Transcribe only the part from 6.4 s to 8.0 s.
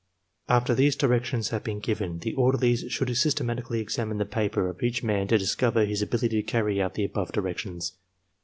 to carry out the above directions.